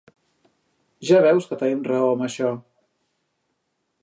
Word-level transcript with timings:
Ja 1.11 1.21
veus 1.27 1.49
que 1.51 1.59
tenim 1.65 1.85
raó 1.91 2.09
amb 2.15 2.27
això! 2.29 2.51